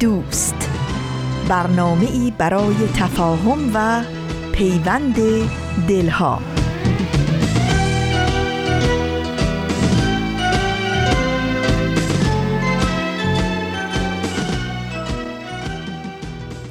[0.00, 0.70] دوست.
[1.48, 4.02] برنامه ای برای تفاهم و
[4.52, 5.16] پیوند
[5.88, 6.40] دلها.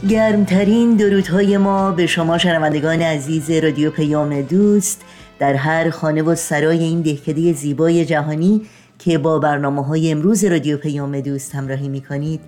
[0.10, 5.02] گرمترین درودهای ما به شما شنوندگان عزیز رادیو پیام دوست
[5.40, 8.62] در هر خانه و سرای این دهکده زیبای جهانی
[9.00, 12.40] که با برنامه های امروز رادیو پیام دوست همراهی می کنید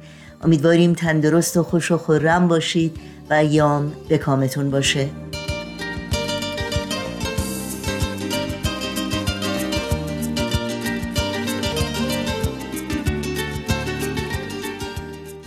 [0.43, 2.97] امیدواریم تندرست و خوش و خورم باشید
[3.29, 5.09] و ایام به کامتون باشه.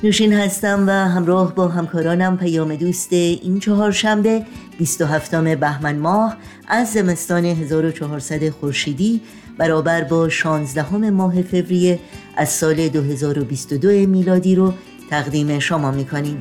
[0.05, 4.47] نوشین هستم و همراه با همکارانم پیام دوست این چهارشنبه
[4.79, 6.37] 27 بهمن ماه
[6.69, 9.21] از زمستان 1400 خورشیدی
[9.59, 11.99] برابر با 16 ماه فوریه
[12.37, 14.73] از سال 2022 میلادی رو
[15.11, 16.41] تقدیم شما می‌کنیم.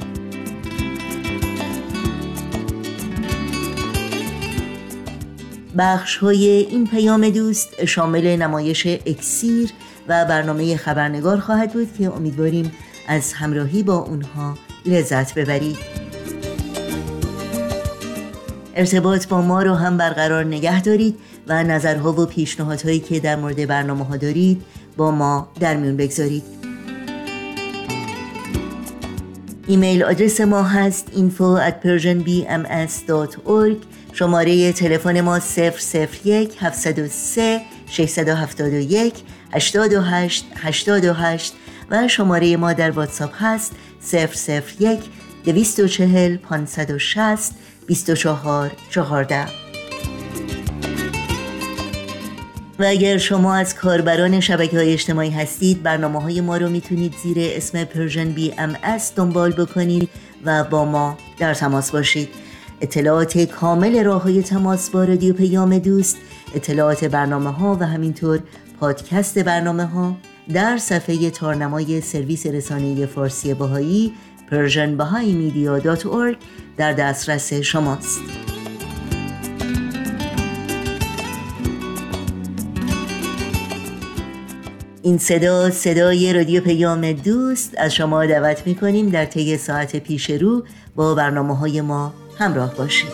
[5.78, 9.70] بخش های این پیام دوست شامل نمایش اکسیر
[10.08, 12.72] و برنامه خبرنگار خواهد بود که امیدواریم
[13.08, 15.78] از همراهی با اونها لذت ببرید.
[18.76, 23.68] ارتباط با ما رو هم برقرار نگه دارید و نظرها و پیشنهادهایی که در مورد
[23.68, 24.62] برنامه ها دارید
[24.98, 26.63] با ما در میون بگذارید.
[29.68, 33.78] ایمیل آدرس ما هست info at persianbms.org
[34.14, 39.24] شماره تلفن ما 001 703 671
[39.54, 41.54] 828 828
[41.92, 43.72] و شماره ما در واتساپ هست
[44.14, 45.00] 001
[45.46, 47.56] 240 560
[47.88, 49.63] 24 14
[52.84, 57.38] و اگر شما از کاربران شبکه های اجتماعی هستید برنامه های ما رو می‌تونید زیر
[57.40, 60.10] اسم Persian BMS دنبال بکنید
[60.46, 62.30] و با ما در تماس باشید.
[62.82, 66.18] اطلاعات کامل راه های تماس با رادیو پیام دوست
[66.56, 68.40] اطلاعات برنامه ها و همینطور
[68.80, 70.16] پادکست برنامه ها
[70.54, 74.14] در صفحه تارنمای سرویس رسانه فارسی باهایی
[74.52, 74.98] پرژن
[76.78, 78.53] در دسترس شماست.
[85.06, 90.64] این صدا صدای رادیو پیام دوست از شما دعوت می‌کنیم در طی ساعت پیش رو
[90.96, 93.10] با برنامه های ما همراه باشید.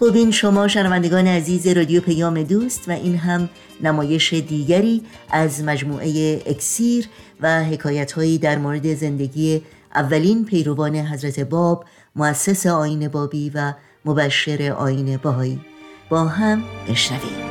[0.00, 3.48] خب این شما شنوندگان عزیز رادیو پیام دوست و این هم
[3.82, 7.06] نمایش دیگری از مجموعه اکسیر
[7.40, 9.62] و حکایت هایی در مورد زندگی
[9.94, 11.84] اولین پیروان حضرت باب
[12.16, 13.72] مؤسس آین بابی و
[14.04, 15.60] مبشر آین باهایی
[16.08, 17.50] با هم بشنویم.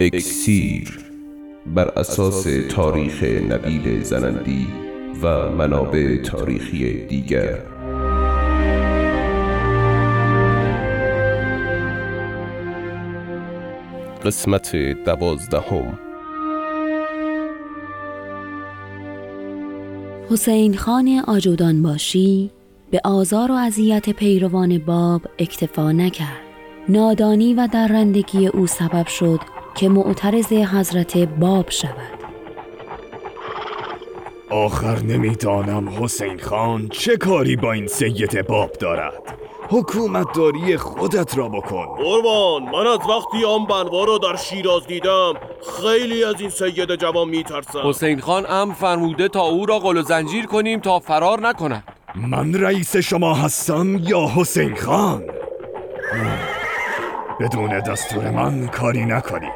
[0.00, 0.98] اکسیر
[1.66, 4.66] بر اساس تاریخ نبیل زنندی
[5.22, 7.79] و منابع تاریخی دیگر.
[14.24, 15.98] قسمت دوازدهم.
[20.30, 22.50] حسین خان آجودان باشی
[22.90, 26.40] به آزار و اذیت پیروان باب اکتفا نکرد.
[26.88, 29.40] نادانی و درندگی او سبب شد
[29.74, 32.20] که معترض حضرت باب شود.
[34.50, 39.39] آخر نمی‌دانم حسین خان چه کاری با این سید باب دارد.
[39.70, 41.86] حکومت داری خودت را بکن.
[41.86, 45.34] قربان من از وقتی آن بنوا را در شیراز دیدم
[45.82, 47.88] خیلی از این سید جوان میترسم.
[47.88, 51.84] حسین خان ام فرموده تا او را قل و زنجیر کنیم تا فرار نکند.
[52.14, 55.24] من رئیس شما هستم یا حسین خان؟
[57.40, 59.52] بدون دستور من کاری نکنید.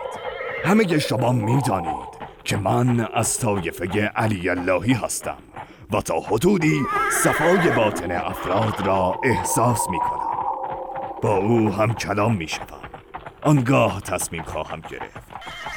[0.65, 2.15] همه شما می‌دانید
[2.45, 5.37] که من از طایفه علی اللهی هستم.
[5.95, 6.81] و تا حدودی
[7.23, 10.45] صفای باطن افراد را احساس می کنم
[11.23, 12.69] با او هم کلام می شود
[13.43, 15.25] آنگاه تصمیم خواهم گرفت.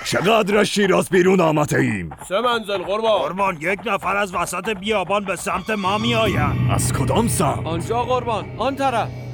[0.05, 2.09] چقدر از شیراز بیرون آمده ایم.
[2.29, 3.21] سه منزل قربان.
[3.21, 8.03] قربان یک نفر از وسط بیابان به سمت ما می آید از کدام سمت؟ آنجا
[8.03, 8.45] قربان.
[8.57, 9.26] آن طرف.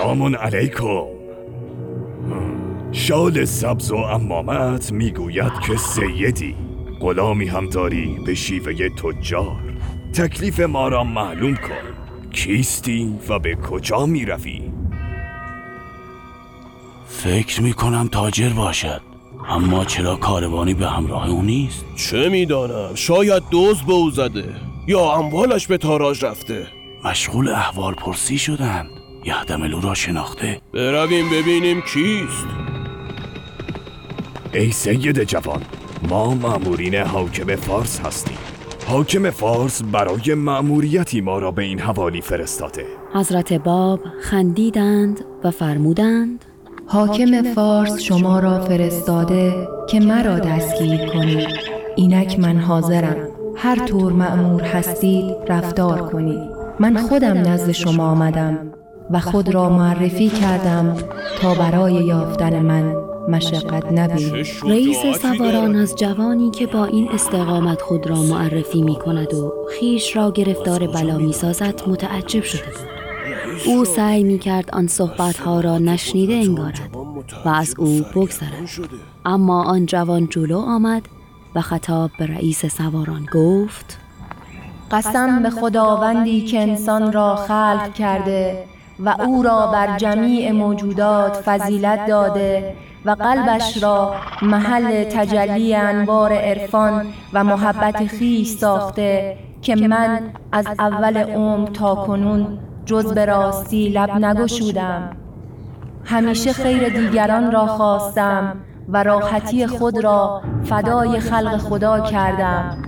[0.00, 1.04] سلام علیکم.
[2.92, 6.56] شال سبز و امامت می‌گوید که سیدی.
[7.00, 9.60] غلامی هم داری به شیوه تجار.
[10.14, 12.30] تکلیف ما را معلوم کن.
[12.32, 14.62] کیستی و به کجا می روی؟
[17.06, 19.00] فکر می کنم تاجر باشد.
[19.48, 24.54] اما چرا کاروانی به همراه او نیست؟ چه می‌دانم؟ شاید دوز به او زده
[24.86, 26.66] یا اموالش به تاراج رفته.
[27.04, 28.99] مشغول احوال پرسی شدند.
[29.24, 30.60] یهدملو را شناخته.
[30.74, 32.46] برویم ببینیم کیست.
[34.54, 35.62] ای سید جوان
[36.08, 38.38] ما مأمورین حاکم فارس هستیم.
[38.86, 42.84] حاکم فارس برای مأموریتی ما را به این حوالی فرستاده.
[43.14, 46.44] حضرت باب خندیدند و فرمودند
[46.86, 51.48] حاکم فارس شما را فرستاده که مرا دستگیر کنید.
[51.96, 53.28] اینک من حاضرم.
[53.56, 56.40] هر طور مأمور هستید رفتار کنید.
[56.80, 58.79] من خودم نزد شما آمدم.
[59.10, 60.96] و خود را معرفی کردم
[61.40, 62.94] تا برای یافتن من
[63.28, 65.76] مشقت چه رئیس سواران.
[65.76, 70.86] از جوانی که با این استقامت خود را معرفی می کند و خیش را گرفتار
[70.86, 73.00] بلا می سازد متعجب شده بود.
[73.66, 76.90] او سعی می کرد آن صحبتها را نشنیده انگارد
[77.44, 78.70] و از او بگذرد.
[79.24, 81.02] اما آن جوان جلو آمد
[81.54, 83.98] و خطاب به رئیس سواران گفت
[84.90, 88.64] قسم به خداوندی که انسان را خلق کرده
[89.04, 97.06] و او را بر جمیع موجودات فضیلت داده و قلبش را محل تجلی انوار عرفان
[97.32, 100.20] و محبت خیش ساخته که من
[100.52, 105.16] از اول عمر تا کنون جز به راستی لب نگشودم.
[106.04, 108.56] همیشه خیر دیگران را خواستم
[108.88, 112.82] و راحتی خود را فدای خلق خدا کردم.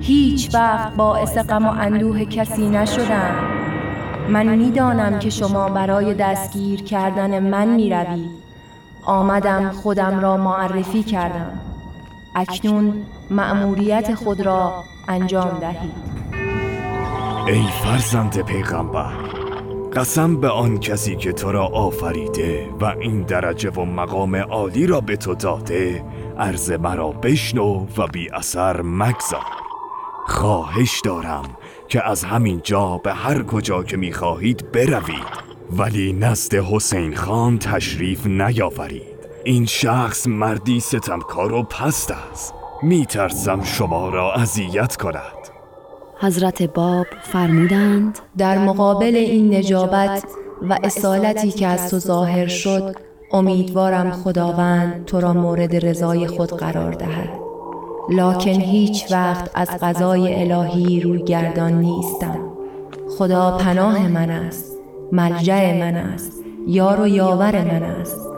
[0.00, 3.34] هیچ وقت باعث غم و اندوه کسی نشدم.
[4.28, 8.30] من می‌دانم که شما برای دستگیر کردن من می روید
[9.04, 11.60] آمدم خودم را معرفی کردم.
[12.34, 12.94] اکنون
[13.30, 16.12] مأموریت خود را انجام دهید.
[17.46, 19.12] ای فرزند پیغمبر
[19.92, 25.00] قسم به آن کسی که تو را آفریده و این درجه و مقام عالی را
[25.00, 26.04] به تو داده
[26.38, 29.46] عرض مرا بشنو و بی اثر مگذار.
[30.26, 31.44] خواهش دارم
[31.92, 35.42] که از همین جا به هر کجا که می‌خواهید بروید.
[35.70, 39.02] ولی نزد حسین خان تشریف نیاورید.
[39.44, 42.54] این شخص مردی ستمکار و پست است.
[42.82, 45.48] میترسم شما را اذیت کند.
[46.20, 50.24] حضرت باب فرمودند در مقابل این نجابت
[50.68, 52.96] و اصالتی که از تو ظاهر شد
[53.32, 57.41] امیدوارم خداوند تو را مورد رضای خود قرار دهد.
[58.10, 62.38] لکن هیچ وقت از قضای الهی روی گردان نیستم.
[63.18, 64.72] خدا پناه من است
[65.12, 66.32] ملجع من است
[66.66, 68.28] یار و یاور من است.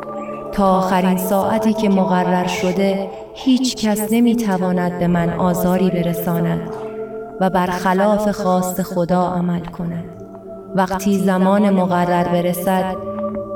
[0.52, 6.70] تا آخرین ساعتی که مقرر شده هیچ کس نمی‌تواند به من آزاری برساند
[7.40, 10.04] و برخلاف خواست خدا عمل کند.
[10.74, 12.96] وقتی زمان مقرر برسد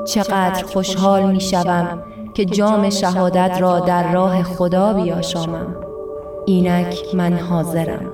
[0.07, 5.88] چقدر خوشحال می شوم که جام شهادت را در راه خدا بیاشامم.
[6.49, 8.11] اینک من حاضرم.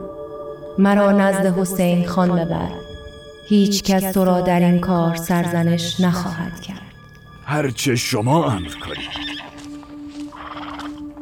[0.78, 2.72] مرا نزد حسین خان ببر.
[3.48, 6.82] هیچ کس تو را در این کار سرزنش نخواهد کرد.
[7.46, 9.26] هرچه شما امر کنید.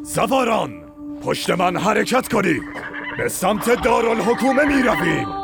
[0.04, 0.70] سواران
[1.22, 2.62] پشت من حرکت کنید.
[3.18, 5.43] به سمت دارالحکومه می رویم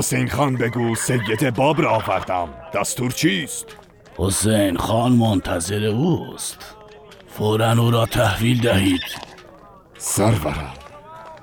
[0.00, 2.48] حسین خان بگو سید باب را آوردم.
[2.74, 3.66] دستور چیست؟
[4.18, 6.74] حسین خان منتظر اوست.
[7.28, 9.00] فورا او را تحویل دهید.
[9.98, 10.74] سرورم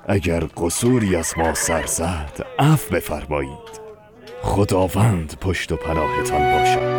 [0.08, 3.80] اگر قصوری از ما سر زد عفو بفرمایید.
[4.42, 6.97] خداوند پشت و پناهتان باشد.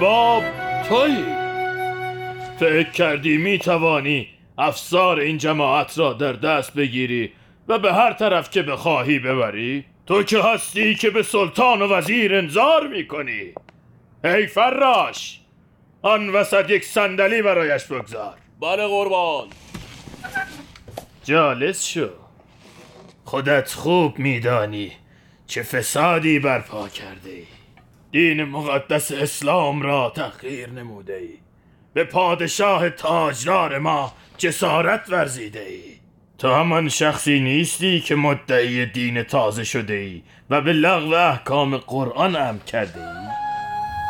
[0.00, 0.42] باب
[0.88, 1.24] تویی.
[2.60, 4.28] فکر کردی می توانی
[4.58, 7.32] افسار این جماعت را در دست بگیری
[7.68, 12.34] و به هر طرف که بخواهی ببری؟ تو که هستی که به سلطان و وزیر
[12.34, 13.52] انظار می کنی
[14.24, 15.40] ای فراش
[16.02, 18.34] آن وسط یک صندلی برایش بگذار.
[18.60, 19.48] بله قربان.
[21.24, 22.08] جالس شو.
[23.24, 24.92] خودت خوب میدانی
[25.46, 27.59] چه فسادی برپا کرده ای
[28.12, 31.28] دین مقدس اسلام را تغییر نموده ای
[31.94, 35.82] به پادشاه تاجدار ما جسارت ورزیده ای.
[36.38, 42.36] تو همان شخصی نیستی که مدعی دین تازه شده ای و به لغو احکام قرآن
[42.36, 43.20] هم کرده ای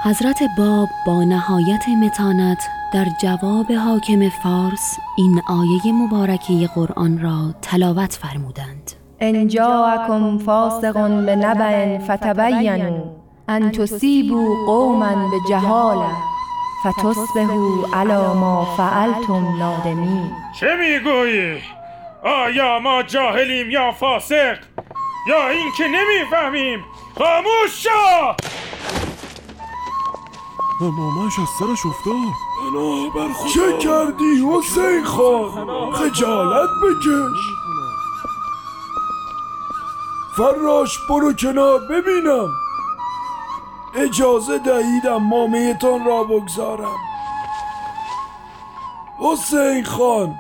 [0.05, 2.63] حضرت باب با نهایت متانت
[2.95, 8.93] در جواب حاکم فارس این آیه مبارکه قرآن را تلاوت فرمودند.
[9.21, 10.93] ان جاءکم فاسق
[11.27, 13.20] بنبأ فتبینوا.
[13.49, 16.11] ان تصیبوا قوما بجهاله
[16.85, 21.63] فتصبحوا علی ما فعلتم نادمین چه می‌گویی؟
[22.25, 24.59] آیا ما جاهلیم یا فاسق؟
[25.29, 26.85] یا اینکه نمی‌فهمیم؟
[27.19, 28.35] خاموش شو!
[30.81, 32.15] امامش از سرش افتاد
[33.15, 37.41] بر چه کردی حسین خان خجالت بکش
[40.37, 42.49] فراش برو کنار ببینم
[43.95, 46.97] اجازه دهید امامیتان را بگذارم.
[49.19, 50.35] حسین خان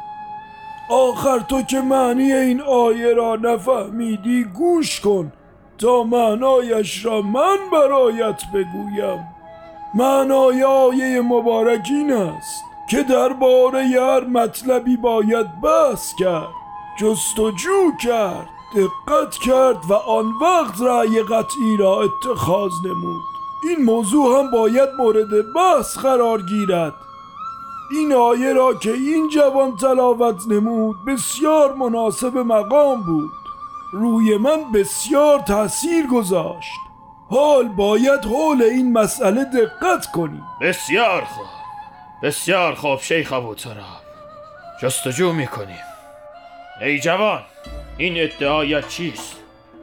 [0.91, 5.33] آخر تو که معنی این آیه را نفهمیدی گوش کن
[5.79, 9.29] تا معنایش را من برایت بگویم.
[9.95, 16.51] معنای آیه مبارک این است که درباره هر مطلبی باید بحث کرد
[16.99, 23.40] جستجو کرد دقت کرد و آن وقت رأی قطعی را اتخاذ نمود.
[23.63, 26.95] این موضوع هم باید مورد بحث قرار گیرد.
[27.93, 33.31] این آیه را که این جوان تلاوت نمود بسیار مناسب مقام بود.
[33.93, 36.73] روی من بسیار تاثیر گذاشت.
[37.31, 40.45] حال باید حول این مسئله دقت کنیم.
[40.61, 41.47] بسیار خوب.
[42.23, 44.03] بسیار خوب شیخ ابو تراب.
[44.83, 45.85] جستجو می‌کنیم.
[46.81, 47.43] ای جوان
[47.99, 49.40] این ادعایت چیست؟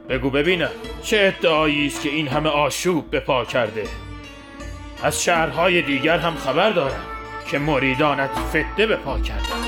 [0.08, 0.70] بگو ببینم
[1.02, 3.84] چه ادعایی است که این همه آشوب به پا کرده؟
[5.02, 7.04] از شهرهای دیگر هم خبر دارم
[7.50, 9.67] که مریدانت فتنه به پا کرده.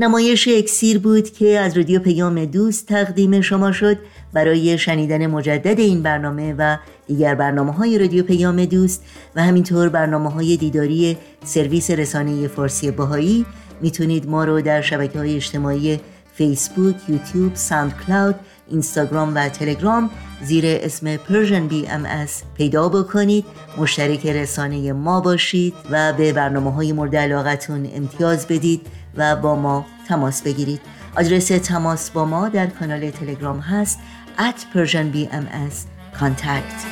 [0.00, 3.98] نمایش اکسیر بود که از رادیو پیام دوست تقدیم شما شد
[4.32, 6.76] برای شنیدن مجدد این برنامه و
[7.06, 9.04] دیگر برنامه های رادیو پیام دوست
[9.36, 13.46] و همینطور برنامه های دیداری سرویس رسانه فارسی بهایی
[13.80, 16.00] می‌تونید ما رو در شبکه های اجتماعی
[16.34, 18.34] فیسبوک، یوتیوب، SoundCloud،
[18.70, 20.10] اینستاگرام و تلگرام
[20.42, 21.16] زیر اسم
[21.68, 22.06] BM
[22.56, 23.44] پیدا بکنید.
[23.78, 28.86] مشترک رسانه ما باشید و به برنامه های مورد علاقتون امتیاز بدید.
[29.20, 30.80] و با ما تماس بگیرید.
[31.16, 33.98] آدرس تماس با ما در کانال تلگرام هست
[34.38, 35.74] at persianbms
[36.20, 36.86] contact.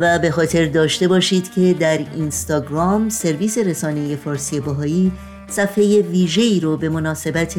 [0.00, 5.12] و به خاطر داشته باشید که در اینستاگرام سرویس رسانه فارسی باهایی
[5.48, 7.56] صفحه ویژه‌ای رو به مناسبت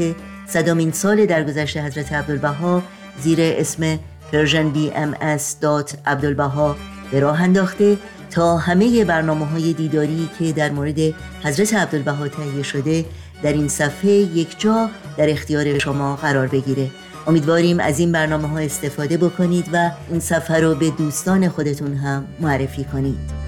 [0.48, 2.84] صدامین سال درگذشت حضرت عبدالبها
[3.22, 4.00] زیر اسم
[4.32, 6.76] persianbms.abdulbaha
[7.12, 7.98] به راه انداخته
[8.32, 11.00] تا همه برنامه های دیداری که در مورد
[11.44, 13.06] حضرت عبدالبها تهیه شده
[13.44, 16.90] در این صفحه یک جا در اختیار شما قرار بگیره.
[17.28, 22.26] امیدواریم از این برنامه ها استفاده بکنید و این صفحه رو به دوستان خودتون هم
[22.40, 23.42] معرفی کنید.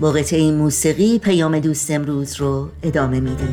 [0.00, 3.50] با قطعه موسیقی پیام دوست امروز رو ادامه میدیم.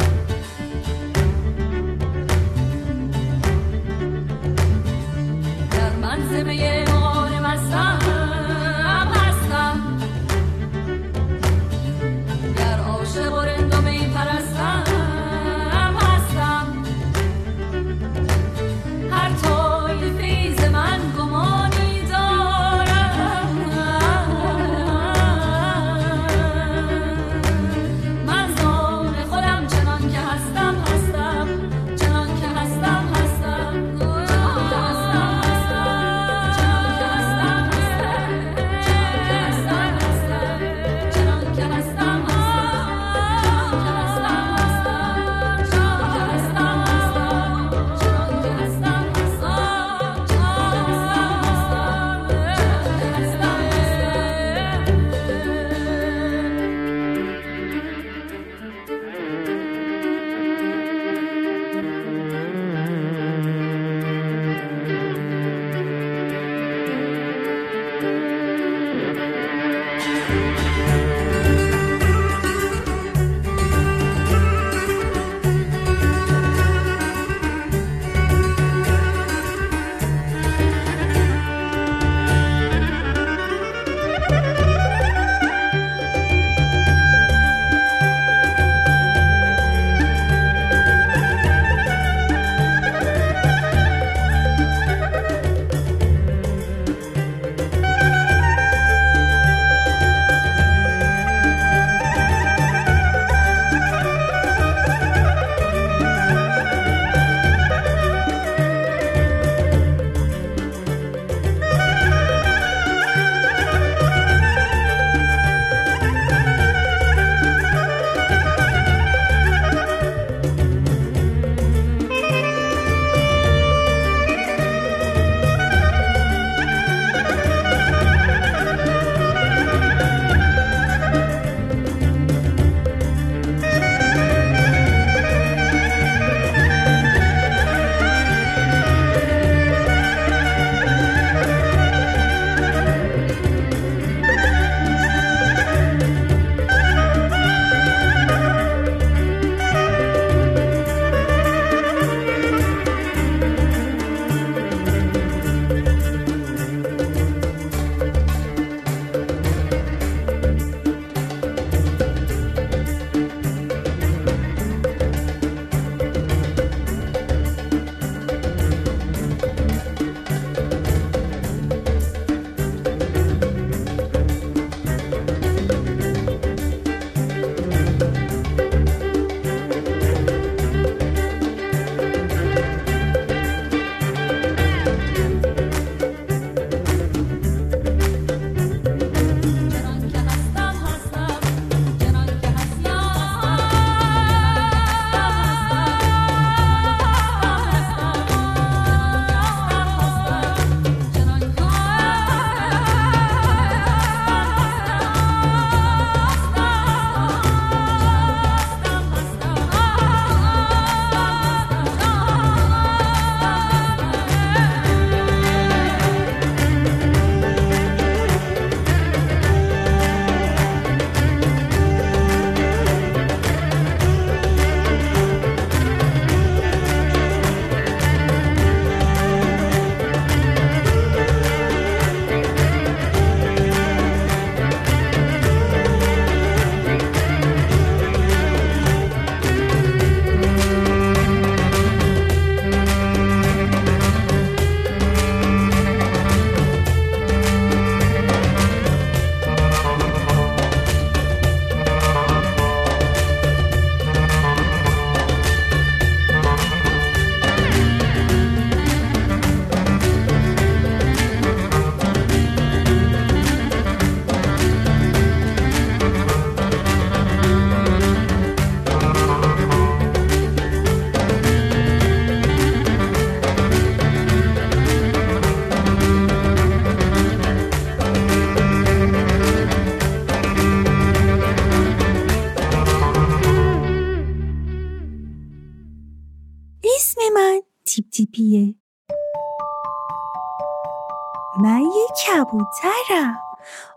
[291.64, 293.36] من یه کبوترم.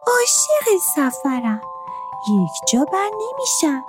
[0.07, 1.61] عاشق سفرم.
[2.31, 3.85] یک جا بر نمیشم.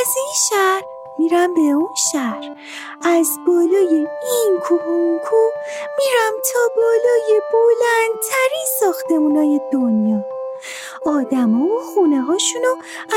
[0.00, 0.82] از این شهر
[1.18, 2.56] میرم به اون شهر.
[3.02, 5.52] از بالای این کوه اون کوه
[5.98, 10.24] میرم تا بالای بلندترین ساختمونای دنیا.
[11.06, 12.74] آدما و خونه هاشونو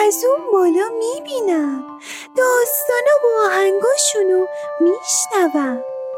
[0.08, 1.84] از اون بالا می‌بینم.
[2.38, 4.46] داستانا و آهنگاشونو
[4.80, 5.93] میشنوم.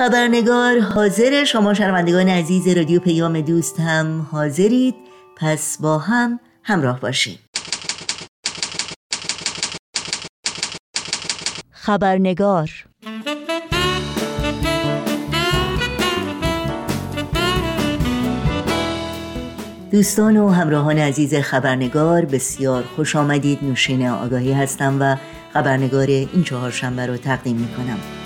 [0.00, 4.94] خبرنگار حاضر شما شنوندگان عزیز رادیو پیام دوست هم حاضرید.
[5.36, 7.38] پس با هم همراه باشید
[11.70, 12.70] خبرنگار
[19.90, 23.58] دوستان و همراهان عزیز خبرنگار بسیار خوش آمدید.
[23.62, 25.16] نوشین آگاهی هستم و
[25.52, 28.19] خبرنگار این چهارشنبه رو تقدیم می کنم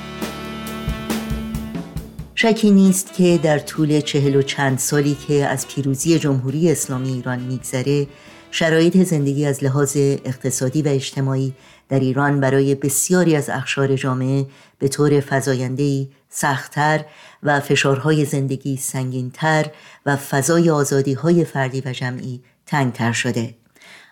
[2.44, 7.40] شکی نیست که در طول چهل و چند سالی که از پیروزی جمهوری اسلامی ایران
[7.40, 8.07] میگذره
[8.50, 11.54] شرایط زندگی از لحاظ اقتصادی و اجتماعی
[11.88, 14.46] در ایران برای بسیاری از اخشار جامعه
[14.78, 17.04] به طور فضایندهی سختتر
[17.42, 19.66] و فشارهای زندگی سنگینتر
[20.07, 23.54] و فضای آزادی های فردی و جمعی تنگتر شده.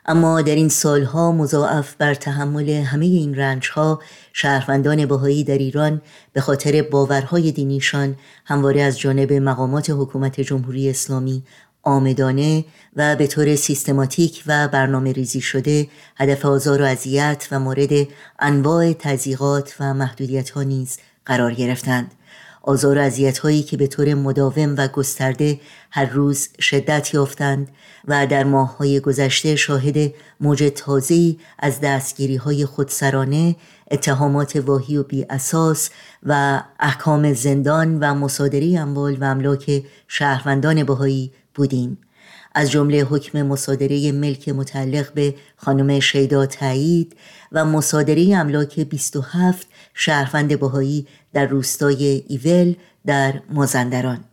[0.07, 4.01] اما در این سالها مضاعف بر تحمل همه این رنجها
[4.33, 11.43] شهروندان بهایی در ایران به خاطر باورهای دینیشان همواره از جانب مقامات حکومت جمهوری اسلامی
[11.83, 12.65] آمدانه
[12.97, 18.93] و به طور سیستماتیک و برنامه ریزی شده هدف آزار و اذیت و مورد انواع
[18.93, 22.15] تضییقات و محدودیت ها نیز قرار گرفتند.
[22.63, 27.69] آزار و هایی که به طور مداوم و گسترده هر روز شدت یافتند
[28.09, 33.57] و در ماه های گذشته شاهد موج تازه‌ای از دستگیری های خودسرانه
[33.91, 35.91] اتهامات واهی و بی اساس
[36.23, 41.99] و احکام زندان و مصادره اموال و املاک شهروندان بهایی بودیم.
[42.55, 47.17] از جمله حکم مصادره ملک متعلق به خانم شیدا تایید
[47.53, 52.75] و مصادره املاک 27 شهروند بهایی در روستای ایول
[53.07, 54.25] در مازندران.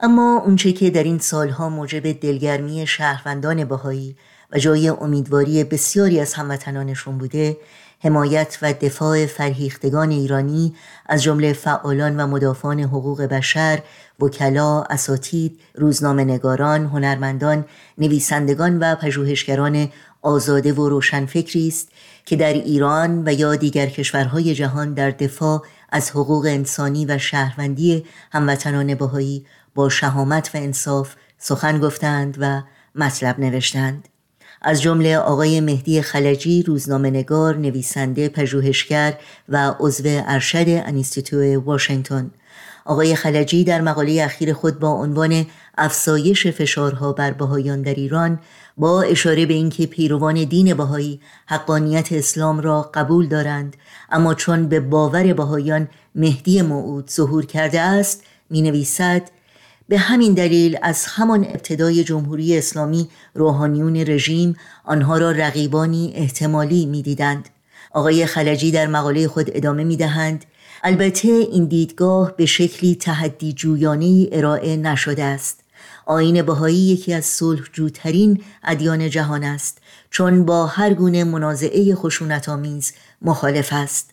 [0.00, 4.16] اما اونچه که در این سالها موجب دلگرمی شهروندان بهایی
[4.52, 7.56] و جای امیدواری بسیاری از هموطنانشون بوده
[8.00, 10.74] حمایت و دفاع فرهیختگان ایرانی
[11.06, 13.82] از جمله فعالان و مدافعان حقوق بشر،
[14.20, 17.64] وکلا، اساتید، روزنامه نگاران، هنرمندان،
[17.98, 19.88] نویسندگان و پژوهشگران
[20.22, 21.88] آزاده و روشنفکری است
[22.24, 28.04] که در ایران و یا دیگر کشورهای جهان در دفاع از حقوق انسانی و شهروندی
[28.32, 32.62] هموطنان بهایی با شهامت و انصاف سخن گفتند و
[32.94, 34.08] مطلب نوشتند.
[34.66, 39.14] از جمله آقای مهدی خلجی روزنامه نگار، نویسنده، پژوهشگر
[39.48, 42.30] و عضو ارشد انیستیتو واشنگتن.
[42.84, 45.46] آقای خلجی در مقاله اخیر خود با عنوان
[45.78, 48.38] افسایش فشارها بر بهایان در ایران
[48.76, 53.76] با اشاره به اینکه پیروان دین بهایی حقانیت اسلام را قبول دارند
[54.10, 59.22] اما چون به باور بهایان مهدی موعود ظهور کرده است می نویسد
[59.88, 67.48] به همین دلیل از همان ابتدای جمهوری اسلامی روحانیون رژیم آنها را رقیبانی احتمالی می‌دیدند.
[67.90, 70.44] آقای خلجی در مقاله خود ادامه می دهند
[70.84, 75.60] البته این دیدگاه به شکلی تحدی جویانه ارائه نشده است.
[76.06, 79.78] آین بهایی یکی از صلح جوترین ادیان جهان است
[80.10, 84.10] چون با هر گونه منازعه خشونت آمیز مخالف است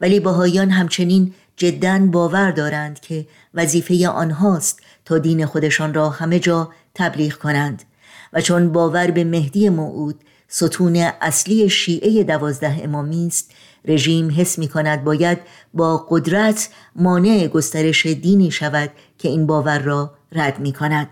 [0.00, 6.70] ولی بهاییان همچنین جدا باور دارند که وظیفه آنهاست تا دین خودشان را همه جا
[6.94, 7.82] تبلیغ کنند
[8.32, 13.50] و چون باور به مهدی موعود ستون اصلی شیعه دوازده امامی است
[13.84, 15.38] رژیم حس می کند باید
[15.74, 21.08] با قدرت مانع گسترش دینی شود که این باور را رد می کند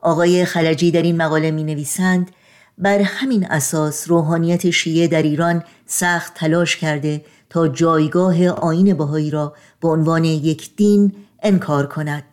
[0.00, 2.30] آقای خلجی در این مقاله می نویسند
[2.78, 9.54] بر همین اساس روحانیت شیعه در ایران سخت تلاش کرده تا جایگاه آین بهایی را
[9.80, 11.12] به عنوان یک دین
[11.42, 12.24] انکار کند.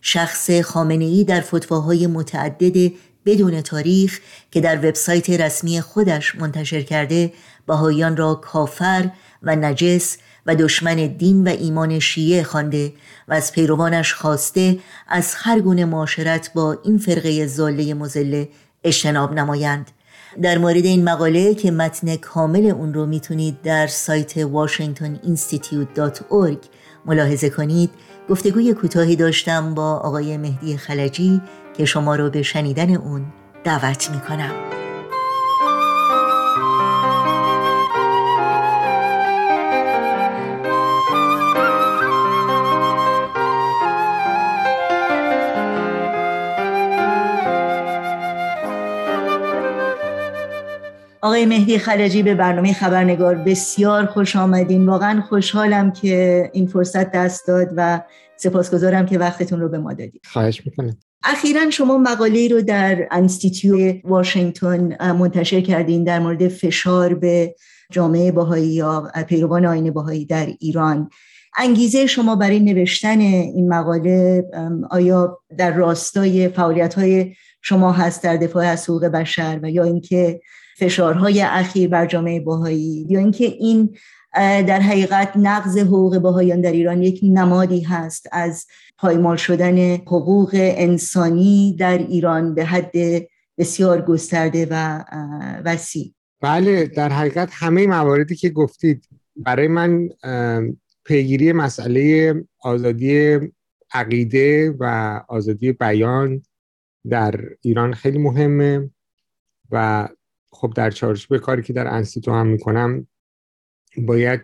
[0.00, 2.92] شخص خامنه ای در فتواهای متعدد
[3.26, 7.32] بدون تاریخ که در وبسایت رسمی خودش منتشر کرده
[7.66, 9.10] بهاییان را کافر
[9.42, 12.92] و نجس و دشمن دین و ایمان شیعه خوانده
[13.28, 18.48] و از پیروانش خواسته از هر گونه معاشرت با این فرقه زاله مزله
[18.84, 19.90] اجتناب نمایند.
[20.42, 26.58] در مورد این مقاله که متن کامل اون رو می‌تونید در سایت washingtoninstitute.org
[27.06, 27.90] ملاحظه کنید.
[28.28, 31.40] گفتگوی کوتاهی داشتم با آقای مهدی خلجی
[31.76, 33.24] که شما رو به شنیدن اون
[33.64, 34.52] دعوت می‌کنم.
[51.22, 54.86] آقای مهدی خلجی به برنامه خبرنگار بسیار خوش آمدین.
[54.86, 58.00] واقعا خوشحالم که این فرصت دست داد و
[58.36, 60.22] سپاسگزارم که وقتتون رو به ما دادید.
[60.32, 60.96] خواهش می‌کنم.
[61.24, 67.54] اخیرا شما مقاله رو در انستیتیو واشنگتن منتشر کردین در مورد فشار به
[67.90, 71.10] جامعه باهایی یا پیروان آین باهایی در ایران.
[71.58, 74.44] انگیزه شما برای نوشتن این مقاله
[74.90, 80.40] آیا در راستای فعالیت های شما هست در دفاع از حقوق بشر و یا اینکه
[80.76, 83.96] فشارهای اخیر بر جامعه باهایی یا اینکه این
[84.36, 88.66] در حقیقت نقض حقوق باهایان در ایران یک نمادی هست از
[88.98, 92.92] پایمال شدن حقوق انسانی در ایران به حد
[93.58, 95.04] بسیار گسترده و
[95.64, 96.14] وسیع.
[96.40, 100.08] بله در حقیقت همه مواردی که گفتید برای من
[101.04, 103.38] پیگیری مسئله آزادی
[103.92, 104.84] عقیده و
[105.28, 106.42] آزادی بیان
[107.10, 108.90] در ایران خیلی مهمه
[109.70, 110.08] و
[110.60, 113.06] خب در چارچوب کاری که در انستیتو هم می‌کنم
[113.98, 114.40] باید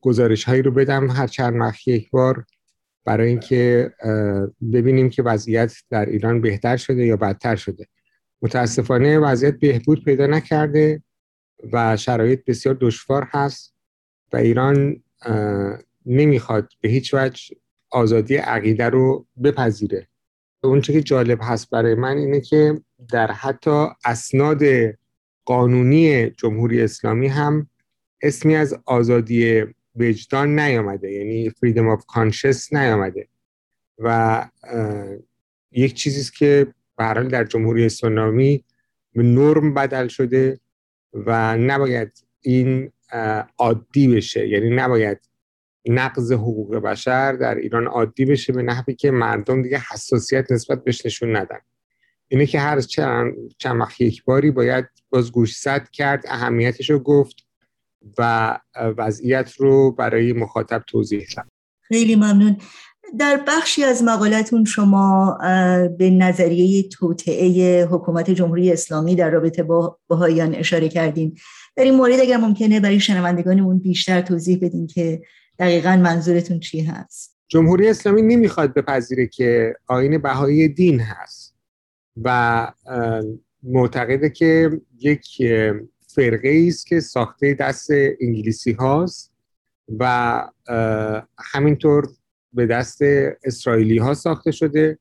[0.00, 2.44] گزارش هایی رو بدم هر چند وقت یک بار
[3.04, 3.92] برای اینکه
[4.72, 7.86] ببینیم که وضعیت در ایران بهتر شده یا بدتر شده.
[8.42, 11.02] متاسفانه وضعیت بهبود پیدا نکرده
[11.72, 13.74] و شرایط بسیار دشوار هست
[14.32, 15.02] و ایران
[16.06, 17.56] نمی‌خواد به هیچ وجه
[17.90, 20.08] آزادی عقیده رو بپذیره.
[20.62, 24.62] اونچه که جالب هست برای من اینه که در حتی اسناد
[25.44, 27.66] قانونی جمهوری اسلامی هم
[28.22, 29.64] اسمی از آزادی
[29.96, 33.28] وجدان نیامده یعنی فریدم آف کانشس نیامده.
[33.98, 34.48] و
[35.72, 36.66] یک چیزی که
[36.98, 38.64] به در جمهوری اسلامی
[39.12, 40.60] به نرم بدل شده
[41.12, 42.92] و نباید این
[43.58, 44.48] عادی بشه.
[44.48, 45.18] یعنی نباید
[45.86, 51.06] نقض حقوق بشر در ایران عادی بشه به نحوی که مردم دیگه حساسیت نسبت بهش
[51.06, 51.58] نشون ندن.
[52.28, 57.36] اینه که هر چند, چند وقت یک باری باید باز گوشزد کرد اهمیتش رو گفت
[58.18, 61.46] و وضعیت رو برای مخاطب توضیح داد.
[61.82, 62.56] خیلی ممنون.
[63.18, 65.38] در بخشی از مقالتون شما
[65.98, 71.36] به نظریه توطعه حکومت جمهوری اسلامی در رابطه با بهاییان اشاره کردین.
[71.76, 75.22] در این مورد اگر ممکنه برای شنوندگانمون بیشتر توضیح بدین که
[75.58, 77.38] دقیقا منظورتون چی هست.
[77.48, 81.43] جمهوری اسلامی نمی‌خواد بپذیره که آین بهایی دین هست.
[82.22, 82.72] و
[83.62, 85.42] معتقده که یک
[86.08, 89.32] فرقه است که ساخته دست انگلیسی هاست
[89.98, 90.44] و
[91.38, 92.08] همینطور
[92.52, 93.02] به دست
[93.44, 94.98] اسرائیلی ها ساخته شده.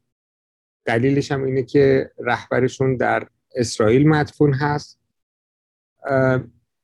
[0.86, 5.00] دلیلش هم اینه که رهبرشون در اسرائیل مدفون هست.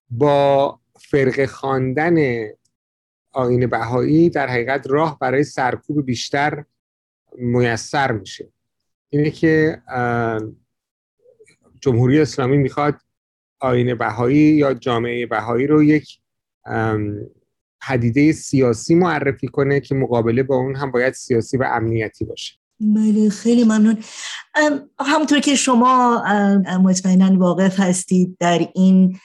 [0.09, 2.47] با فرقه خواندن
[3.31, 6.65] آین بهایی در حقیقت راه برای سرکوب بیشتر
[7.37, 8.49] میسر میشه.
[9.09, 9.81] اینه که
[11.81, 12.95] جمهوری اسلامی می‌خواد
[13.59, 16.19] آین بهایی یا جامعه بهایی رو یک
[17.81, 22.53] پدیده سیاسی معرفی کنه که مقابله با اون هم باید سیاسی و امنیتی باشه.
[22.79, 23.97] بله خیلی ممنون.
[24.99, 26.23] همونطور که شما
[26.83, 29.19] مطمئنا واقف هستید در این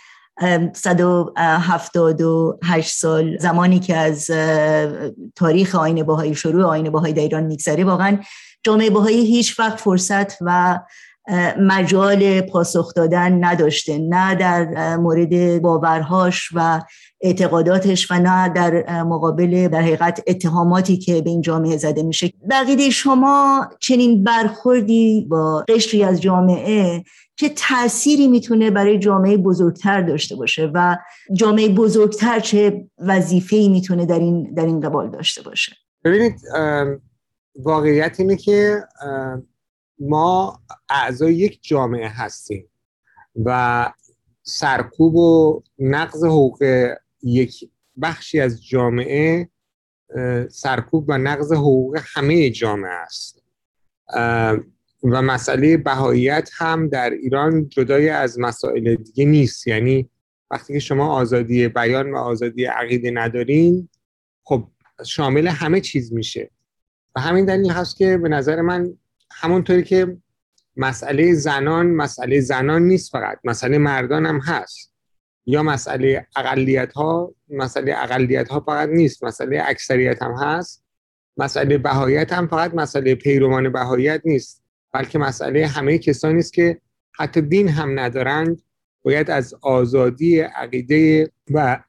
[0.74, 4.30] 178 سال زمانی که از
[5.36, 8.18] تاریخ آین باهایی شروع آین باهایی در ایران میگذره واقعا
[8.64, 10.80] جامعه باهایی هیچ وقت فرصت و
[11.60, 13.98] مجال پاسخ دادن نداشته.
[13.98, 16.82] نه در مورد باورهاش و
[17.20, 22.32] اعتقاداتش و نه در مقابل در حقیقت اتهاماتی که به این جامعه زده میشه.
[22.50, 27.04] بقیده شما چنین برخوردی با قشری از جامعه
[27.36, 30.96] چه تأثیری می‌تونه برای جامعه بزرگتر داشته باشه و
[31.32, 35.72] جامعه بزرگتر چه وظیفه‌ای می‌تونه در این در این قبال داشته باشه؟
[36.04, 36.34] ببینید
[37.56, 38.82] واقعیت اینه که
[39.98, 42.70] ما اعضای یک جامعه هستیم
[43.44, 43.92] و
[44.42, 46.64] سرکوب و نقض حقوق
[47.22, 47.70] یک
[48.02, 49.48] بخشی از جامعه
[50.50, 53.42] سرکوب و نقض حقوق همه جامعه است.
[55.12, 59.66] و مسئله بهاییت هم در ایران جدای از مسائل دیگه نیست.
[59.66, 60.10] یعنی
[60.50, 63.88] وقتی که شما آزادی بیان و آزادی عقیده ندارین
[64.44, 64.68] خب
[65.06, 66.50] شامل همه چیز میشه.
[67.16, 68.96] و همین دلیل هست که به نظر من
[69.30, 70.16] همونطوری که
[70.76, 74.94] مسئله زنان مسئله زنان نیست فقط مسئله مردان هم هست.
[75.46, 80.84] یا مسئله اقلیت ها مسئله اقلیت ها فقط نیست مسئله اکثریت هم هست.
[81.36, 86.80] مسئله بهایت هم فقط مسئله پیروان بهایت نیست بلکه مسئله همه کسانی است که
[87.18, 88.62] حتی دین هم ندارند.
[89.02, 91.80] باید از آزادی عقیده و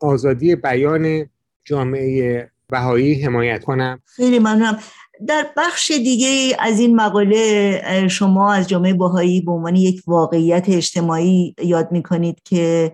[0.00, 1.30] آزادی بیان
[1.64, 4.02] جامعه بهایی حمایت کنم.
[4.16, 4.78] خیلی ممنونم.
[5.26, 11.54] در بخش دیگه از این مقاله شما از جامعه بهایی به عنوان یک واقعیت اجتماعی
[11.64, 12.92] یاد می‌کنید که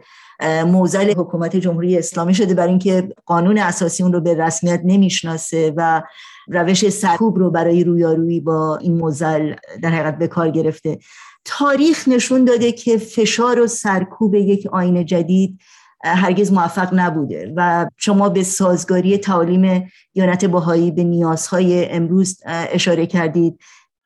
[0.67, 6.03] موزل حکومت جمهوری اسلامی شده برای اینکه قانون اساسی اون رو به رسمیت نمی‌شناسه و
[6.49, 10.99] روش سرکوب رو برای رویارویی با این موزل در حقیقت به کار گرفته.
[11.45, 15.59] تاریخ نشون داده که فشار و سرکوب یک آین جدید
[16.05, 23.59] هرگز موفق نبوده و شما به سازگاری تعالیم دیانت بهایی به نیازهای امروز اشاره کردید.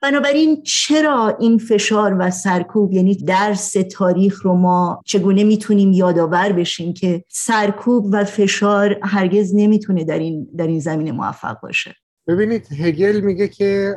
[0.02, 6.94] بنابراین چرا این فشار و سرکوب یعنی درس تاریخ رو ما چگونه می‌تونیم یادآور بشیم
[6.94, 11.94] که سرکوب و فشار هرگز نمی‌تونه در این در این زمینه موفق باشه؟
[12.26, 13.96] ببینید هگل میگه که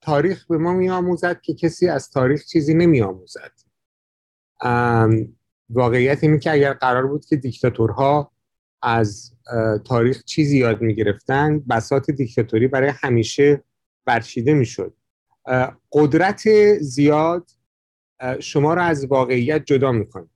[0.00, 3.52] تاریخ به ما میآموزد که کسی از تاریخ چیزی نمیآموزد.
[5.70, 8.32] واقعیت اینه که اگر قرار بود که دیکتاتورها
[8.82, 9.32] از
[9.84, 13.62] تاریخ چیزی یاد می‌گرفتن بسات دیکتاتوری برای همیشه
[14.04, 14.94] برچیده می‌شد.
[15.92, 16.42] قدرت
[16.80, 17.50] زیاد
[18.40, 20.26] شما رو از واقعیت جدا می‌کنه.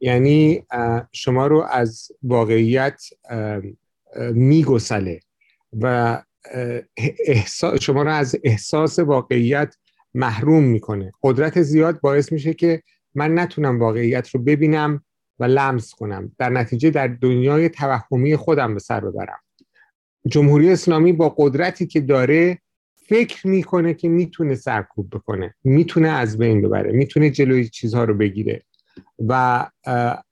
[0.00, 0.64] یعنی
[1.12, 3.02] شما رو از واقعیت
[4.32, 5.20] میگسله
[5.80, 6.22] و
[7.80, 9.76] شما رو از احساس واقعیت
[10.14, 11.12] محروم می‌کنه.
[11.22, 12.82] قدرت زیاد باعث میشه که
[13.16, 15.04] من نتونم واقعیت رو ببینم
[15.38, 16.32] و لمس کنم.
[16.38, 19.38] در نتیجه در دنیای توهمی خودم به سر ببرم.
[20.26, 22.58] جمهوری اسلامی با قدرتی که داره
[23.08, 25.54] فکر می‌کنه که می‌تونه سرکوب بکنه.
[25.64, 26.92] می‌تونه از بین ببره.
[26.92, 28.62] می‌تونه جلوی چیزها رو بگیره
[29.18, 29.66] و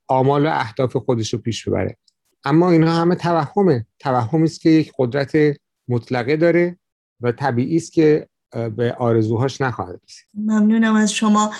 [0.08, 1.96] آمال و اهداف خودش رو پیش ببره.
[2.44, 3.86] اما اینا همه توهمه.
[3.98, 5.56] توهمی است که یک قدرت
[5.88, 6.78] مطلقه داره
[7.20, 8.28] و طبیعی است که
[8.76, 10.26] به آرزوهاش نخواهد رسید.
[10.34, 11.52] ممنونم از شما.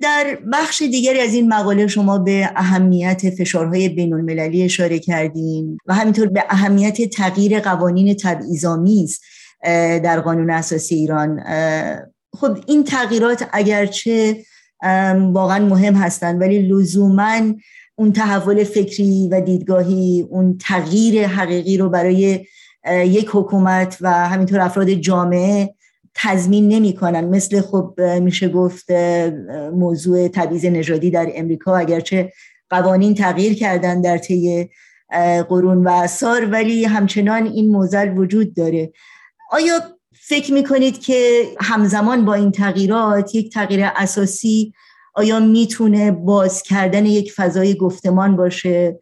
[0.00, 5.94] در بخش دیگری از این مقاله شما به اهمیت فشارهای بین المللی اشاره کردین و
[5.94, 9.20] همینطور به اهمیت تغییر قوانین تبعیض‌آمیز
[10.02, 11.40] در قانون اساسی ایران.
[12.36, 14.44] خب این تغییرات اگرچه
[15.32, 17.40] واقعا مهم هستند ولی لزوما
[17.94, 22.46] اون تحول فکری و دیدگاهی اون تغییر حقیقی رو برای
[22.92, 25.74] یک حکومت و همینطور افراد جامعه
[26.18, 27.24] تضمین نمی‌کنن.
[27.24, 28.90] مثل خب میشه گفت
[29.72, 32.32] موضوع تبعیض نژادی در امریکا اگرچه
[32.70, 34.70] قوانین تغییر کردن در طی
[35.48, 38.92] قرون و اثار ولی همچنان این موزل وجود داره.
[39.50, 39.80] آیا
[40.20, 44.72] فکر می‌کنید که همزمان با این تغییرات یک تغییر اساسی
[45.14, 48.98] آیا می‌تونه باز کردن یک فضای گفتمان باشه؟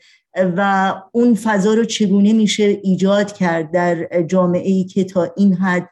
[0.57, 5.89] و اون فضا رو چگونه میشه ایجاد کرد در جامعه ای که تا این حد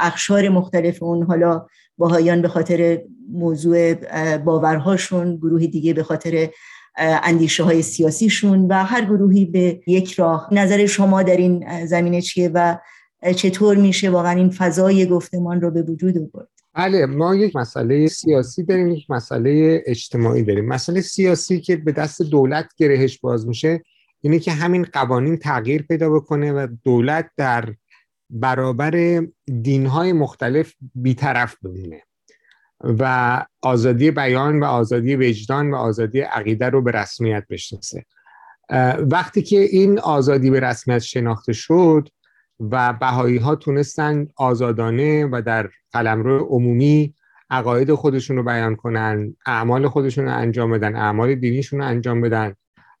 [0.00, 1.66] اخشار مختلف اون حالا
[1.98, 3.94] باهایان به خاطر موضوع
[4.36, 6.48] باورهاشون گروه دیگه به خاطر
[6.96, 10.48] اندیشه های سیاسیشون و هر گروهی به یک راه.
[10.52, 12.76] نظر شما در این زمینه چیه و
[13.36, 18.64] چطور میشه واقعا این فضای گفتمان رو به وجود آورد؟ بله ما یک مسئله سیاسی
[18.64, 20.66] داریم یک مسئله اجتماعی داریم.
[20.66, 23.82] مسئله سیاسی که به دست دولت گرهش باز میشه
[24.20, 27.74] اینه که همین قوانین تغییر پیدا بکنه و دولت در
[28.30, 29.22] برابر
[29.62, 32.02] دینهای مختلف بیطرف بمونه
[32.80, 38.04] و آزادی بیان و آزادی وجدان و آزادی عقیده رو به رسمیت بشناسه.
[38.98, 42.08] وقتی که این آزادی به رسمیت شناخته شد
[42.60, 47.14] و بهایی ها تونستن آزادانه و در قلمرو عمومی
[47.50, 52.54] عقاید خودشون رو بیان کنن اعمال خودشون رو انجام بدن اعمال دینیشون رو انجام بدن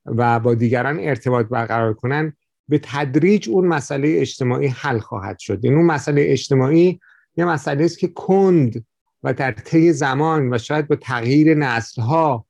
[0.06, 2.32] و با دیگران ارتباط برقرار کنن
[2.68, 5.60] به تدریج اون مسئله اجتماعی حل خواهد شد.
[5.62, 7.00] این اون مسئله اجتماعی
[7.36, 8.84] یه مسئله است که کند
[9.22, 12.46] و در طی زمان و شاید با تغییر نسل ها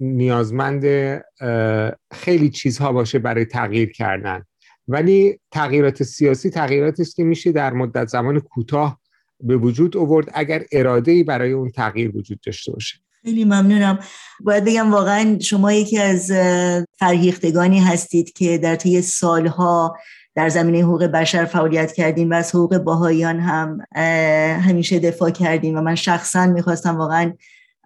[0.00, 0.84] نیازمند
[2.12, 4.42] خیلی چیزها باشه برای تغییر کردن.
[4.88, 9.00] ولی تغییرات سیاسی تغییراتی است که میشه در مدت زمان کوتاه
[9.40, 12.98] به وجود آورد اگر اراده ای برای اون تغییر وجود داشته باشه.
[13.22, 13.98] خیلی ممنونم.
[14.40, 16.32] باید بگم واقعا شما یکی از
[16.98, 19.96] فرهیختگانی هستید که در طی سالها
[20.34, 23.78] در زمینه حقوق بشر فعالیت کردیم و از حقوق باهایان هم
[24.60, 27.32] همیشه دفاع کردیم و من شخصا می‌خواستم واقعا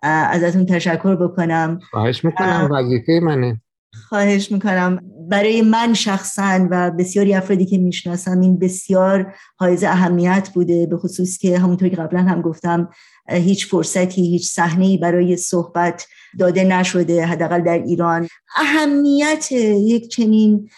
[0.03, 1.79] ازتون تشکر بکنم.
[1.91, 3.61] خواهش می‌کنم وظیفه منه.
[4.09, 5.01] خواهش می‌کنم.
[5.29, 11.39] برای من شخصا و بسیاری افرادی که می‌شناسم این بسیار حائز اهمیت بوده به خصوص
[11.39, 12.89] که همونطور که قبلا هم گفتم
[13.29, 16.07] هیچ فرصتی هیچ صحنه برای صحبت
[16.39, 18.29] داده نشده حداقل در ایران.
[18.57, 20.71] اهمیت یک چنین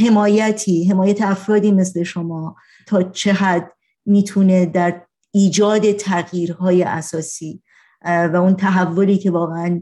[0.00, 2.56] حمایتی حمایت افرادی مثل شما
[2.86, 3.72] تا چه حد
[4.06, 7.62] می‌تونه در ایجاد تغییرهای اساسی
[8.04, 9.80] و اون تحولی که واقعا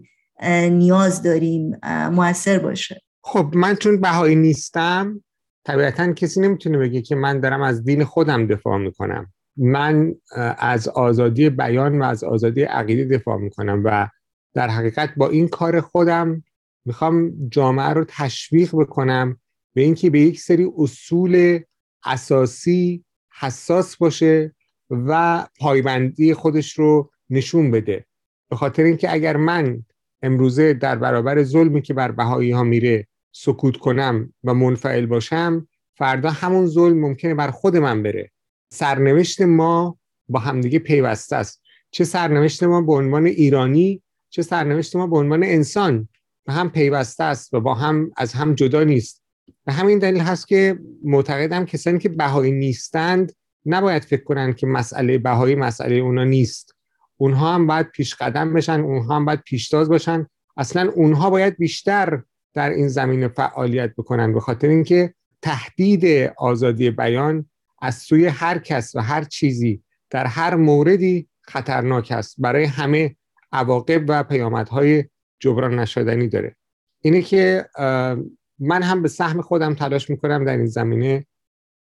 [0.70, 1.76] نیاز داریم
[2.12, 5.24] موثر باشه؟ خب من چون بهایی نیستم
[5.64, 9.32] طبیعتا کسی نمی‌تونه بگه که من دارم از دین خودم دفاع می‌کنم.
[9.56, 10.14] من
[10.58, 14.08] از آزادی بیان و از آزادی عقیده دفاع می‌کنم و
[14.54, 16.44] در حقیقت با این کار خودم
[16.84, 19.40] می‌خوام جامعه رو تشویق بکنم
[19.74, 21.60] به اینکه به یک سری اصول
[22.04, 23.04] اساسی
[23.40, 24.54] حساس باشه
[24.90, 28.04] و پایبندی خودش رو نشون بده.
[28.50, 29.82] به خاطر اینکه اگر من
[30.22, 33.06] امروزه در برابر ظلمی که بر بهایی ها میره
[33.36, 38.30] سکوت کنم و منفعل باشم فردا همون ظلم ممکنه بر خود من بره.
[38.72, 41.62] سرنوشت ما با همدیگه پیوسته است.
[41.90, 46.08] چه سرنوشت ما به عنوان ایرانی چه سرنوشت ما به عنوان انسان.
[46.46, 49.22] به هم پیوسته است و با هم از هم جدا نیست.
[49.64, 53.32] به همین دلیل هست که معتقدم کسانی که بهایی نیستند
[53.66, 56.74] نباید فکر کنن که مسئله بهایی مسئله اونا نیست.
[57.16, 60.26] اونها هم باید پیش قدم بشن اونها هم باید پیشتاز باشن.
[60.56, 62.22] اصلا اونها باید بیشتر
[62.54, 67.50] در این زمینه فعالیت بکنن به خاطر اینکه تهدید آزادی بیان
[67.82, 72.34] از سوی هر کس و هر چیزی در هر موردی خطرناک است.
[72.38, 73.16] برای همه
[73.52, 75.04] عواقب و پیامدهای
[75.40, 76.56] جبران نشدنی داره.
[77.00, 77.68] اینه که
[78.58, 81.26] من هم به سهم خودم تلاش می‌کنم در این زمینه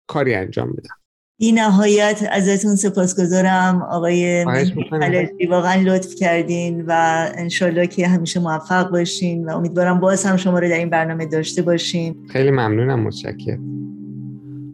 [0.07, 1.02] کاری انجام بدم.
[1.43, 3.81] این نهایت ازتون سپاسگزارم.
[3.81, 10.37] آقای خلجی واقعا لطف کردین و انشالله که همیشه موفق باشین و امیدوارم باز هم
[10.37, 12.15] شما رو در این برنامه داشته باشین.
[12.29, 13.59] خیلی ممنونم متشکرم.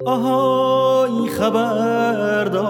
[0.05, 2.69] آهای خبردار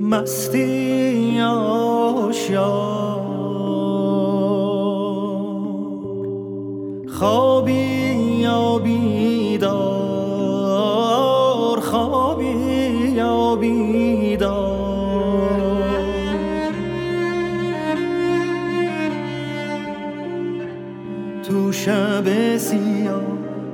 [0.00, 2.80] مستی آشیار
[7.08, 9.80] خوابی یا بیدار
[11.80, 12.46] خوابی
[13.14, 14.80] یا بیدار.
[21.42, 23.22] تو شب سیاه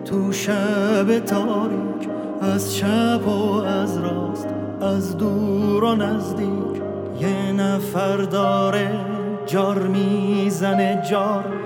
[0.04, 2.08] تو شب تاریک
[2.40, 4.48] از چپ و از راست
[4.80, 6.46] از دور و نزدیک.
[7.20, 8.90] یه نفر داره
[9.46, 11.65] جار می‌زنه جار.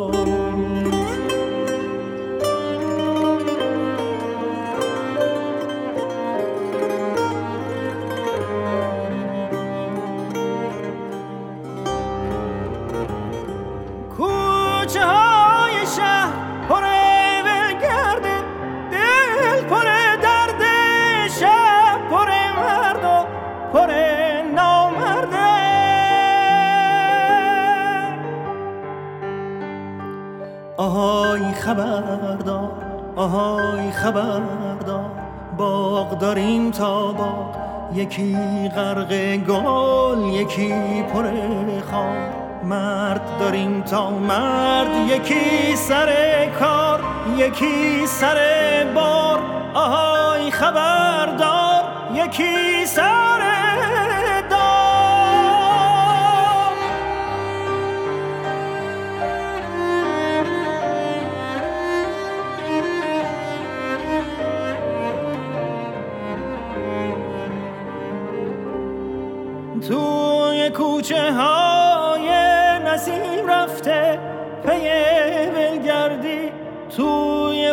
[14.91, 16.33] کوچه های شهر
[16.69, 16.83] پر
[17.45, 18.41] ولگرده
[18.91, 19.83] دل پر
[20.21, 20.63] درد
[21.39, 23.25] شب پر مرد و
[23.73, 23.91] پر
[24.55, 25.37] نامرده.
[30.77, 32.71] آهای خبردار
[33.15, 35.11] آهای خبردار
[35.57, 37.55] باغ داریم تا باغ
[37.93, 38.37] یکی
[38.75, 41.23] غرق گل یکی پر
[41.91, 42.40] خار.
[42.63, 46.09] مرد داریم تا مرد یکی سر
[46.59, 46.99] کار
[47.37, 48.37] یکی سر
[48.95, 49.39] بار.
[49.73, 51.83] آهای خبردار
[52.13, 53.41] یکی سر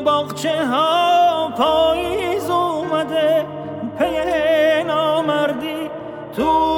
[0.09, 3.47] باغچه ها پاییز اومده
[3.99, 5.91] پی نامردی
[6.37, 6.78] توی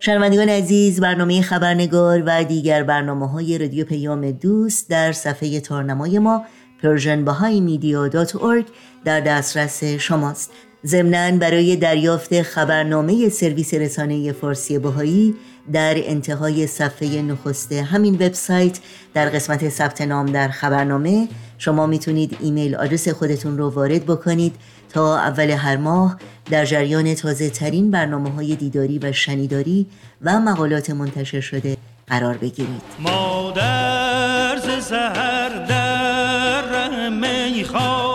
[0.00, 6.44] شنوندگان عزیز برنامه خبرنگار و دیگر برنامه های رادیو پیام دوست در صفحه تارنمای ما
[6.82, 8.64] persianbahaimedia.org
[9.04, 10.50] در دسترس شماست.
[10.86, 15.34] ضمنا برای دریافت خبرنامه سرویس رسانه فارسی بهایی
[15.72, 18.78] در انتهای صفحه نخست همین وبسایت
[19.14, 21.28] در قسمت ثبت نام در خبرنامه
[21.58, 24.54] شما می‌تونید ایمیل آدرس خودتون رو وارد بکنید
[24.96, 26.16] تا اول هر ماه
[26.50, 29.86] در جریان تازه ترین برنامه های دیداری و شنیداری
[30.22, 31.76] و مقالات منتشر شده
[32.06, 32.82] قرار بگیرید.
[32.98, 38.05] مادر سهر در میخانه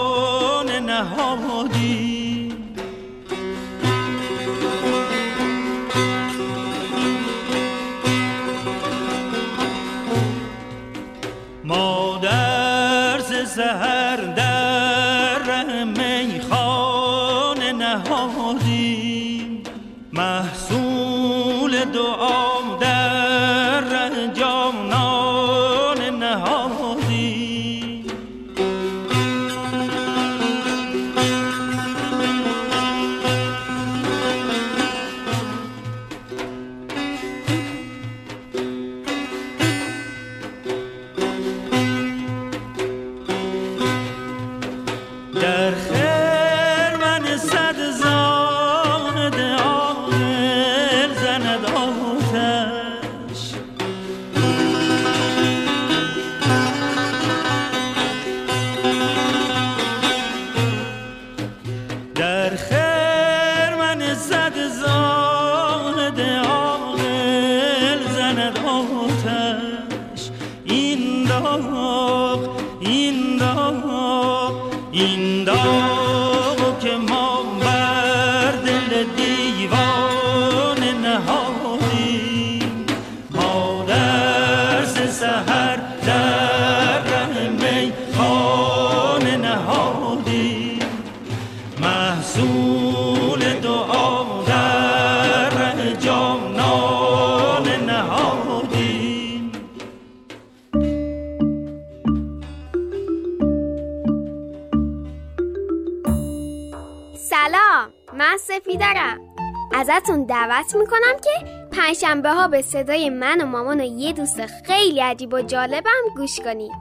[109.92, 115.00] ازتون دعوت می‌کنم که پنجشنبه ها به صدای من و مامان و یه دوست خیلی
[115.00, 116.72] عجیب و جالبم گوش کنید.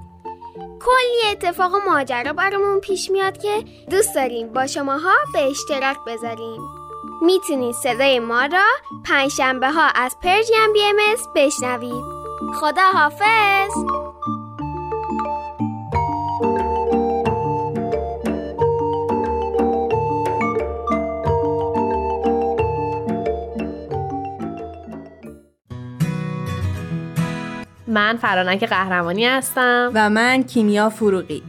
[0.56, 6.60] کلی اتفاق و ماجرا برامون پیش میاد که دوست داریم با شماها به اشتراک بذاریم.
[7.22, 8.66] می‌تونید صدای ما را
[9.04, 10.96] پنجشنبه ها از پرژیم بی ام
[11.34, 12.04] بشنوید.
[12.60, 13.99] خدا حافظ
[27.90, 29.90] من فرانک قهرمانی هستم.
[29.94, 31.42] و من کیمیا فروغی.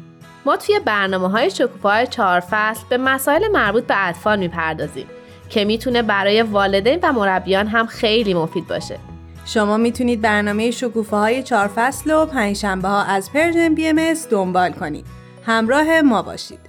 [0.46, 5.06] ما توی برنامه های شکوفه های چهار فصل به مسائل مربوط به اطفال می‌پردازیم
[5.50, 9.00] که می‌تونه برای والدین و مربیان هم خیلی مفید باشه.
[9.46, 15.06] شما می‌تونید برنامه شکوفه های چهار فصل رو پنجشنبه ها از Persian BM دنبال کنید.
[15.46, 16.60] همراه ما باشید.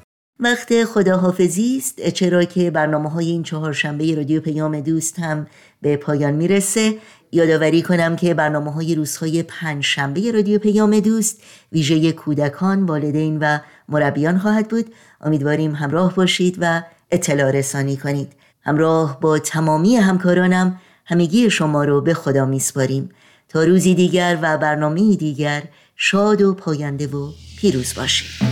[0.41, 2.09] وقت خداحافظی است.
[2.09, 5.47] چرا که برنامه های این چهارشنبه رادیو پیام دوست هم
[5.83, 6.95] به پایان می‌رسه.
[7.33, 13.59] یادآوری کنم که برنامه های روزهای پنج شنبه رادیو پیام دوست ویژه کودکان، والدین و
[13.89, 14.87] مربیان خواهد بود.
[15.21, 18.33] امیدواریم همراه باشید و اطلاع رسانی کنید.
[18.63, 23.11] همراه با تمامی همکارانم همگی شما رو به خدا میسپاریم.
[23.49, 25.63] تا روزی دیگر و برنامه دیگر
[25.97, 28.52] شاد و پاینده و پیروز باشید.